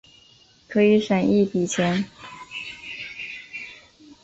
[0.67, 2.05] 可以省一笔钱